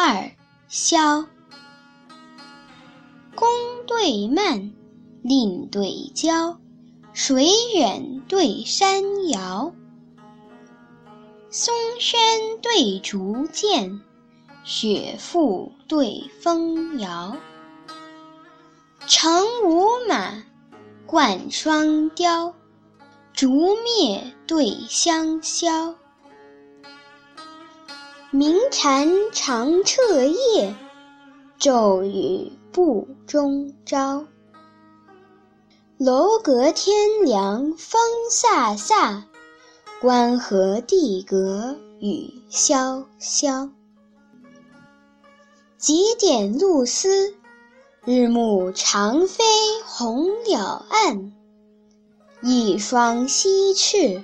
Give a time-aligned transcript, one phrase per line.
[0.00, 0.30] 二
[0.68, 1.26] 萧。
[3.34, 3.48] 宫
[3.84, 4.72] 对曼，
[5.24, 6.56] 令对娇，
[7.12, 9.74] 水远对山遥。
[11.50, 12.16] 松轩
[12.62, 14.00] 对竹涧，
[14.62, 17.36] 雪覆对风摇。
[19.08, 20.44] 乘五马，
[21.06, 22.54] 冠双雕，
[23.32, 25.96] 烛灭对香消。
[28.38, 30.72] 鸣蝉长彻夜，
[31.58, 34.26] 骤雨不中朝。
[35.96, 39.24] 楼阁天凉风飒飒，
[40.00, 43.72] 关河地隔雨潇潇。
[45.76, 47.34] 几点露丝，
[48.04, 49.42] 日暮长飞
[49.84, 51.32] 红了岸。
[52.40, 54.22] 一双西翅，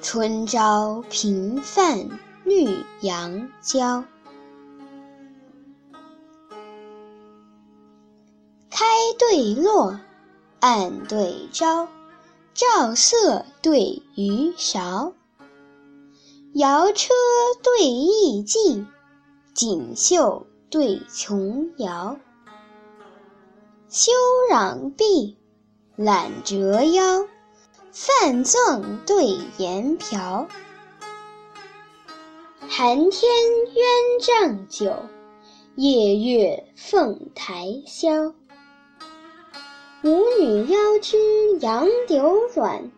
[0.00, 2.08] 春朝频泛。
[2.48, 4.02] 绿杨椒，
[8.70, 8.86] 开
[9.18, 10.00] 对落，
[10.60, 11.86] 暗对招，
[12.54, 15.12] 照色对鱼勺。
[16.54, 17.12] 摇车
[17.62, 18.86] 对艺伎，
[19.52, 22.16] 锦绣对琼瑶。
[23.90, 24.10] 休
[24.50, 25.36] 攘臂，
[25.96, 27.28] 揽折腰，
[27.92, 30.48] 泛赠对言瓢。
[32.70, 33.32] 寒天
[33.74, 34.94] 鸳帐酒，
[35.74, 38.34] 夜月凤台箫。
[40.04, 41.16] 舞女腰肢
[41.60, 42.92] 杨柳软，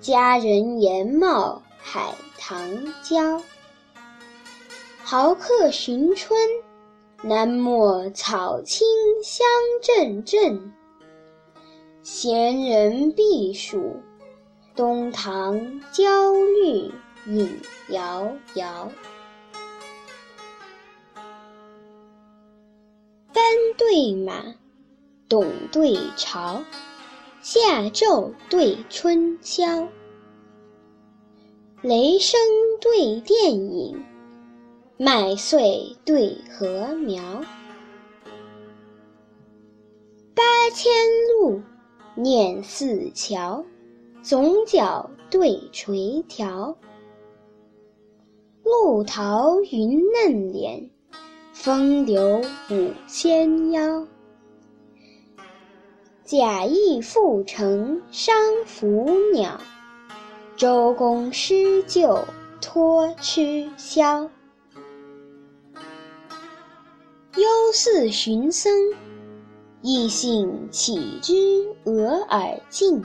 [0.00, 3.42] 佳人颜貌海棠娇。
[5.02, 6.38] 豪客寻春，
[7.20, 8.86] 南陌草青
[9.24, 9.44] 香
[9.82, 10.72] 阵阵。
[12.04, 13.96] 闲人避暑，
[14.76, 16.90] 东堂焦绿
[17.26, 18.90] 影摇摇。
[23.76, 24.54] 对马，
[25.28, 26.62] 董对朝，
[27.40, 29.88] 夏昼对春宵。
[31.80, 32.38] 雷声
[32.80, 34.04] 对电影，
[34.98, 37.22] 麦穗对禾苗。
[40.34, 40.42] 八
[40.74, 40.92] 千
[41.40, 41.62] 路，
[42.16, 43.64] 念四桥，
[44.22, 46.74] 总角对垂髫。
[48.70, 50.90] 露桃云嫩脸。
[51.54, 54.06] 风流五千腰，
[56.22, 58.36] 贾谊赋成伤
[58.66, 59.58] 拂鸟，
[60.54, 62.22] 周公施救
[62.60, 64.28] 托鸱枭。
[67.36, 68.70] 幽寺寻僧，
[69.80, 71.34] 异兴起之
[71.84, 73.02] 俄耳近。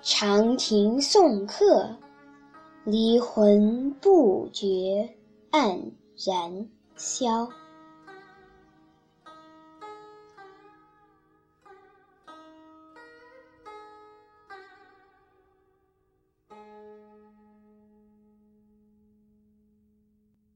[0.00, 1.90] 长亭送客，
[2.86, 5.10] 离魂不觉
[5.50, 5.90] 黯
[6.24, 6.68] 然。
[6.94, 7.48] 消。